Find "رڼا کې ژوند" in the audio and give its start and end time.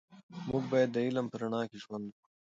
1.41-2.05